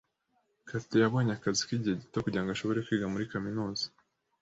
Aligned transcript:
Kathy 0.67 0.97
yabonye 1.03 1.31
akazi 1.33 1.61
k'igihe 1.67 1.95
gito 2.01 2.17
kugirango 2.25 2.49
ashobore 2.51 2.79
kwiga 2.85 3.11
muri 3.13 3.29
kaminuza. 3.31 3.85